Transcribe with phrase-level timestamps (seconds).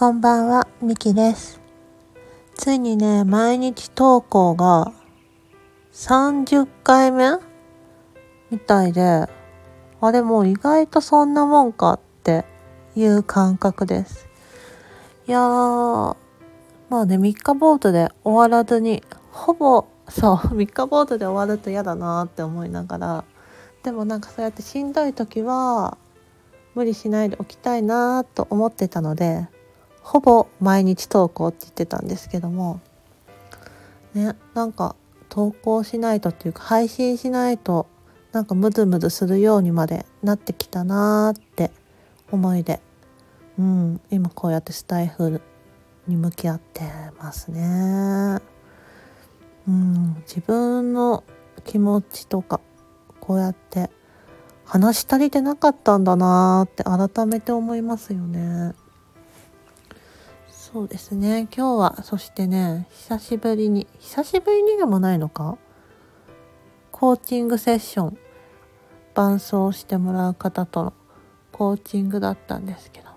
[0.00, 1.60] こんばんは、みきです。
[2.54, 4.94] ついにね、毎日投稿が
[5.92, 7.32] 30回目
[8.50, 9.28] みたいで、
[10.00, 12.46] あれもう意外とそんなもんかって
[12.96, 14.26] いう感覚です。
[15.28, 16.16] いやー、
[16.88, 23.24] まあね、3日ボートで終わらずに、ほぼ、そう、 3日ボートで終わると嫌だなって思いながら、
[23.82, 25.98] でもなんかそうやってしんどい時は、
[26.74, 29.46] 無理しないでおきたいなと思ってたので
[30.02, 32.80] ほぼ毎日投稿って言ってたんですけども
[34.14, 34.96] ねなんか
[35.28, 37.86] 投稿しないとっていうか配信しないと
[38.32, 41.70] なんかムズムズするようにまでなってきたなーって
[42.30, 42.80] 思いで
[43.58, 45.40] うん今こうやってスタイフ
[46.06, 46.82] に向き合って
[47.18, 48.38] ますね
[49.68, 51.24] うん自分の
[51.64, 52.60] 気持ちとか
[53.20, 53.90] こうやって
[54.64, 58.72] 話し足りてなかったんだなーって改めて思いますよね。
[60.72, 61.48] そうですね。
[61.54, 65.58] 今日はそしてね久しぶりに久しぶりにでもないのか？
[66.92, 68.18] コーチングセッション
[69.14, 70.92] 伴走してもらう方との
[71.50, 73.14] コーチングだったんですけども。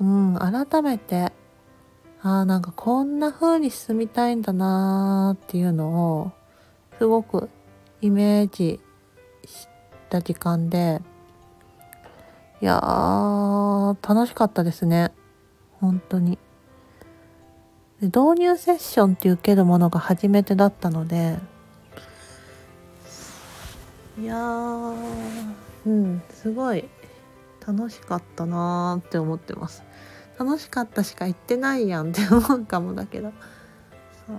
[0.00, 1.32] うん改めて
[2.20, 6.32] あーなんかこんな風に進みたいんだなーっていうのを
[6.98, 7.48] すごく
[8.00, 8.80] イメージ
[9.44, 9.68] し
[10.10, 11.00] た時間で
[12.60, 15.12] いやー楽しかったですね。
[15.84, 16.38] 本当に。
[18.00, 21.38] で導入セッションって受けるものが初めてだったので。
[24.18, 26.88] いやうんすごい。
[27.66, 29.84] 楽しかったなーって思ってます。
[30.38, 33.32] 楽しかったしか言ってないやんって思うかもだけど。
[34.26, 34.38] そう。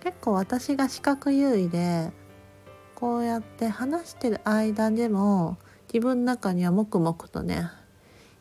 [0.00, 2.12] 結構私が視覚優位で
[2.94, 5.58] こうやって話してる間でも
[5.92, 7.68] 自分の中には黙々とね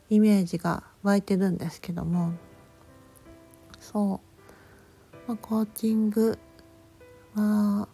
[0.09, 2.33] イメージが湧いてるんですけども。
[3.79, 4.21] そ
[5.25, 6.39] う、まあ、コーチング
[7.35, 7.87] は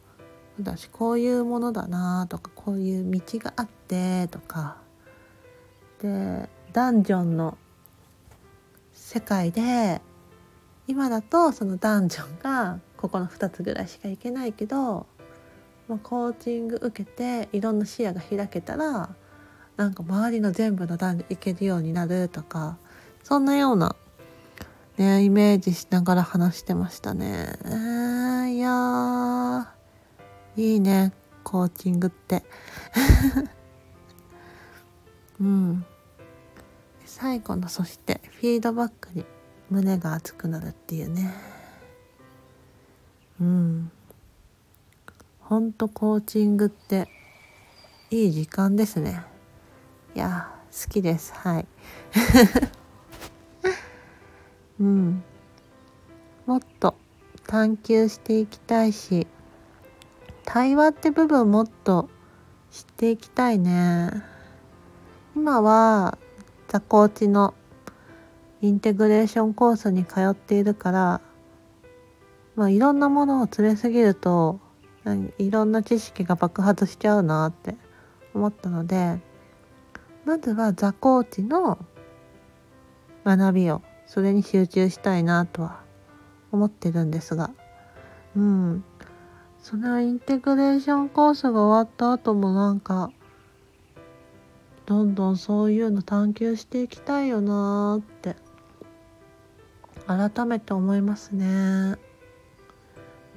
[0.57, 4.77] 私こういうものだなとかこういう道があってとか。
[6.01, 7.57] でダンジョンの
[8.93, 10.01] 世界で
[10.87, 15.05] 今だとそのダンジョンがここの2つぐらいしか行けないけど
[15.91, 19.13] まあ、コーチング受けていろんな視野が開けたら
[19.77, 22.77] なんか周りの全部の段でいけるようになるとか
[23.23, 23.95] そんなような、
[24.97, 27.57] ね、イメージしながら話してましたね。
[27.65, 29.73] えー、いや
[30.57, 32.43] いいねコーチングって。
[35.39, 35.85] うん、
[37.05, 39.25] 最後のそしてフィードバックに
[39.71, 41.33] 胸が熱くなるっていうね。
[43.39, 43.91] うん
[45.39, 47.09] ほんとコーチングって
[48.09, 49.30] いい時間ですね。
[50.15, 51.67] いや好きですはい。
[54.79, 55.23] うん。
[56.45, 56.95] もっと
[57.47, 59.27] 探求していきたいし
[60.43, 62.09] 対話って部分もっと
[62.71, 64.09] 知っていきたいね。
[65.35, 66.17] 今は
[66.67, 67.53] ザコーチの
[68.61, 71.21] インテグレーションコースに通っているから
[72.55, 74.59] まあいろんなものを連れすぎると
[75.37, 77.75] いろんな知識が爆発しちゃうなって
[78.33, 79.19] 思ったので
[80.25, 81.79] まずはザコーチの
[83.25, 85.81] 学びをそれに集中したいなとは
[86.51, 87.51] 思ってるんですが。
[88.35, 88.83] うん。
[89.61, 93.11] そのインテグレーションコースが終わった後もなんか
[94.87, 98.35] どんどんそういうの探求していきたいよなーって
[100.07, 101.95] 改めて思いますね。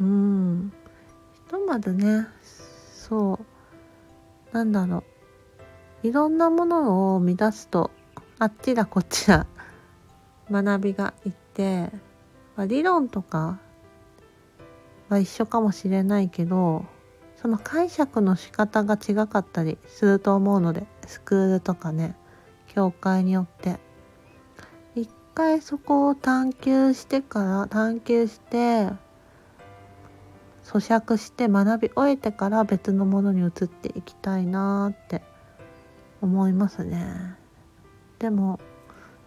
[0.00, 0.72] うん。
[1.34, 3.38] ひとまずねそ
[4.52, 4.54] う。
[4.54, 5.13] なんだろう。
[6.04, 7.90] いろんなものを生み出すと
[8.38, 9.46] あっちだこっちだ
[10.50, 11.90] 学びがいって、
[12.56, 13.58] まあ、理論とか
[15.08, 16.84] は一緒かもしれないけど
[17.40, 22.16] その解釈の仕方が違かったりすると思うのでスクールとかね
[22.68, 23.78] 教会によって。
[24.94, 28.90] 一回そこを探求してから探求して
[30.62, 35.22] 咀嚼して学び終えてから別のものに移っていきたいなって
[36.24, 37.36] 思いますね。
[38.18, 38.58] でも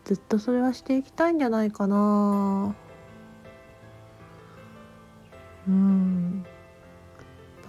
[0.03, 2.75] ずっとそれはしていきたいんじゃないかな。
[5.67, 6.45] うん。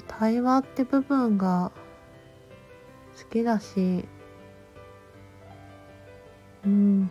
[0.07, 1.71] 対話って部分が
[3.17, 4.05] 好きだし
[6.65, 7.09] うん。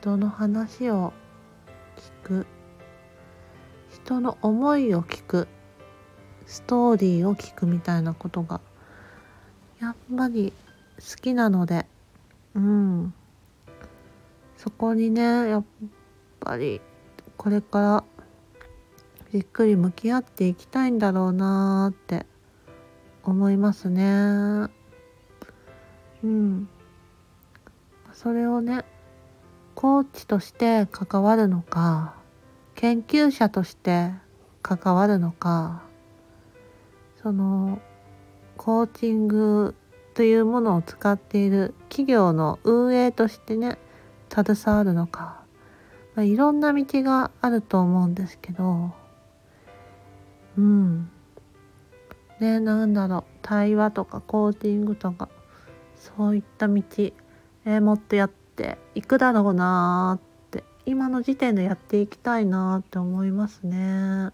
[0.00, 1.14] 人の話を
[1.96, 2.46] 聞く。
[3.90, 5.48] 人の思いを聞く。
[6.46, 8.60] ストーリーを聞くみたいなことが
[9.80, 10.52] やっぱり
[10.98, 11.86] 好きなので。
[12.54, 13.14] うん。
[14.56, 15.64] そこにねやっ
[16.38, 16.80] ぱり
[17.36, 18.04] これから
[19.32, 22.26] じっくり向き合っていきたいんだろうなって
[23.24, 24.70] 思いますね。
[26.22, 26.68] うん。
[28.12, 28.84] それをね
[29.74, 32.14] コーチとして関わるのか
[32.74, 34.12] 研究者として
[34.62, 35.82] 関わるのか
[37.20, 37.80] その
[38.56, 39.74] コーチング
[40.14, 43.78] というものを使っている企業の運営としてね
[44.30, 45.42] 携わるのか、
[46.14, 48.92] まあ、いろんな道があると思うんですけど。
[50.56, 51.10] うん。
[52.40, 53.24] ねなんだろう。
[53.42, 55.28] 対話とかコーチングとか
[55.96, 64.30] そういった道、えー、もっとやっていくだろうなって今の時点でやっていきたいなって思いますね。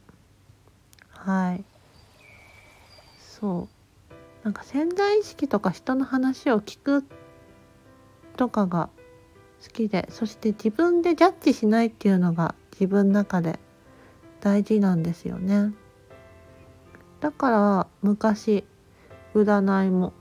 [1.10, 1.64] はい。
[3.18, 3.77] そう。
[4.44, 7.04] なんか潜在意識とか人の話を聞く
[8.36, 8.88] とかが
[9.62, 13.58] 好きでそして自分でジャッジしないっていうのが自分の中で
[14.40, 15.74] 大事なんですよね。
[17.20, 18.64] だから昔
[19.34, 20.12] 占いも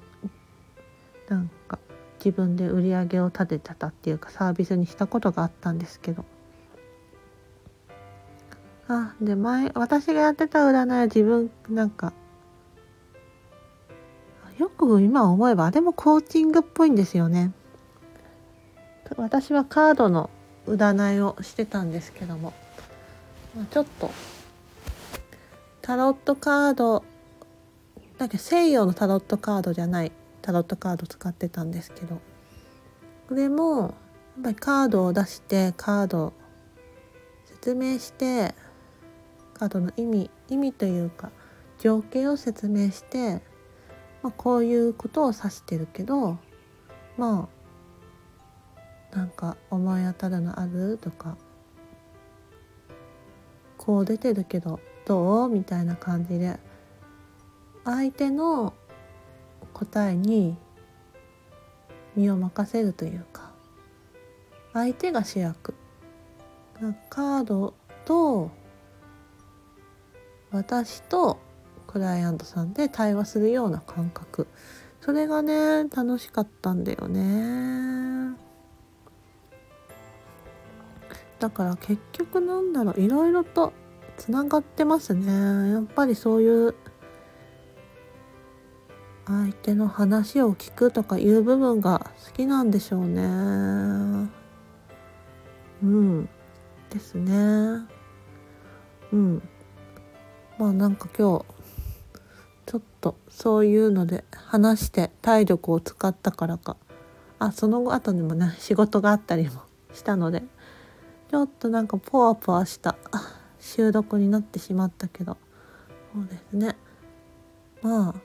[1.30, 1.80] なんか
[2.18, 6.26] 自分で売り上げを立ててたっていうかサービスにしたことがあったんですけど
[8.88, 12.14] あで前私がやってた占いは自分なんか
[14.88, 17.52] く今思えばあれもコーチングっぽいんですよね。
[19.16, 20.30] 私はカードの
[20.68, 22.54] 占いをしてたんですけども。
[23.72, 24.12] ちょっと
[25.82, 27.04] タロットカード
[28.18, 30.12] だけ西洋のタロットカードじゃない
[30.42, 32.20] タロットカード使ってたんですけど。
[33.28, 33.92] これもやっ
[34.44, 36.34] ぱりカードを出してカードを
[37.46, 38.56] 説明して
[39.54, 41.32] カードの意味意味というか
[41.80, 43.42] 情景を説明して、
[44.24, 46.38] まあ、こういうことを指してるけど
[47.18, 47.50] ま
[49.14, 51.38] あなんか思い当たるのあるとか
[53.78, 56.60] こう出てるけどどうみたいな感じで
[57.86, 58.74] 相手の
[59.74, 60.58] 答えに
[62.16, 63.52] 身を任せるというか
[64.74, 65.74] 相手が主役。
[67.10, 67.74] カード
[68.06, 68.52] と
[70.52, 71.40] 私と
[71.98, 74.46] クライアントさんで対話するような感覚。
[75.02, 78.38] それがね楽しかったんだよね。
[81.40, 83.74] だから結局なんだろういろいろと
[84.16, 85.72] つながってますね。
[85.72, 86.76] やっぱりそういう
[89.26, 94.30] 相手の話を聞くとかいう部分が好きなんでしょうね。
[95.82, 96.30] うん。
[96.92, 97.34] ですね。
[99.12, 99.50] うん。
[100.60, 101.57] まあなんか今日
[103.08, 106.76] とそういうので話して体力を使ったからか。
[107.40, 109.62] あその後にもね 仕事があったりも
[109.94, 110.44] したので。
[111.30, 112.96] ちょっとなんかポワポワした
[113.60, 115.38] 収録になってしまったけど。
[116.14, 116.78] そうですね。
[117.82, 118.16] まあ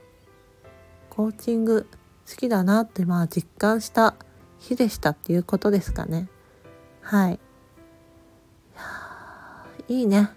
[1.11, 1.89] コーチング
[2.29, 4.15] 好きだなってまあ実感した
[4.59, 6.29] 日でしたっていうことですかね。
[7.01, 7.41] はい。
[9.89, 10.31] いいね。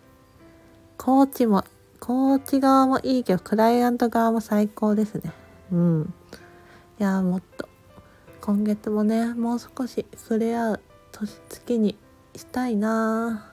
[0.97, 1.63] コーチも
[2.00, 5.31] コーチ側もいいけどクライアント側も最高ですね。
[5.71, 6.13] うん。
[7.00, 7.68] いやもっと
[8.42, 10.80] 今月もねもう少し触れ合う
[11.11, 11.97] 年月に
[12.35, 13.52] したいな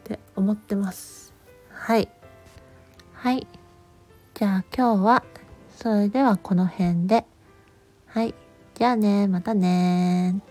[0.00, 1.32] って思ってます。
[1.72, 2.08] はい。
[3.14, 3.46] はい。
[4.34, 5.24] じゃあ今日は
[5.76, 7.24] それではこの辺で。
[8.06, 8.34] はい。
[8.74, 10.42] じゃあねまたね